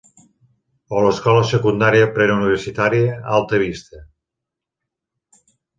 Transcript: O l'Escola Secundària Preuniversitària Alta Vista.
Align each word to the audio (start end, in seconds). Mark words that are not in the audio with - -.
O 0.99 1.03
l'Escola 1.07 1.43
Secundària 1.51 2.09
Preuniversitària 2.17 3.21
Alta 3.39 3.63
Vista. 3.67 4.05